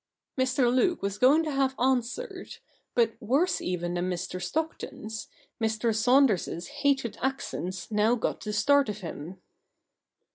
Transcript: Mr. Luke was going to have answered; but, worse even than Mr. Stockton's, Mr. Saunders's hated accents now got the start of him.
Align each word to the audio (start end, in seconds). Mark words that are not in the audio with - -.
Mr. 0.35 0.73
Luke 0.73 1.03
was 1.03 1.19
going 1.19 1.43
to 1.43 1.51
have 1.51 1.75
answered; 1.79 2.57
but, 2.95 3.13
worse 3.21 3.61
even 3.61 3.93
than 3.93 4.09
Mr. 4.09 4.41
Stockton's, 4.41 5.27
Mr. 5.61 5.95
Saunders's 5.95 6.65
hated 6.81 7.19
accents 7.21 7.91
now 7.91 8.15
got 8.15 8.39
the 8.41 8.51
start 8.51 8.89
of 8.89 9.01
him. 9.01 9.39